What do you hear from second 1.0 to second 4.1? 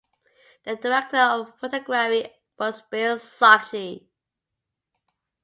of photography was Bill Zarchy.